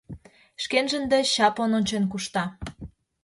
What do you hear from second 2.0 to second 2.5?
кушта!